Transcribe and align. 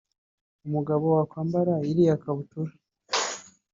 umugabo 0.67 1.05
wakwambara 1.17 1.73
iriya 1.91 2.15
kabutura 2.23 2.73